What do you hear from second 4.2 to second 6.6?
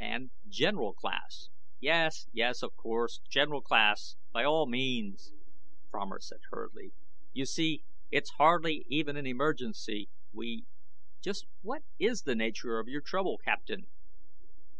by all means," Fromer said